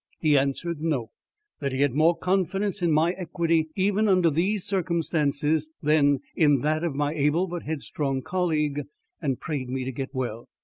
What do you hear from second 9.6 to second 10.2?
me to get